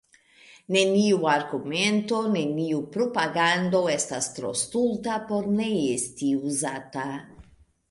[0.75, 7.09] Neniu argumento, neniu propagando estas tro stulta por ne esti uzata.